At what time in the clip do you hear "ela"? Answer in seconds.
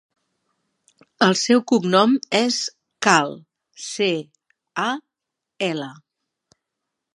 5.71-5.93